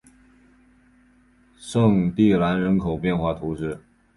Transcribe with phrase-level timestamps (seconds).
[1.59, 3.79] 圣蒂兰人口变化图示